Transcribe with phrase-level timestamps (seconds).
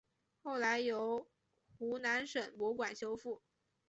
[0.41, 1.27] 后来由
[1.77, 3.43] 湖南省博物馆修复。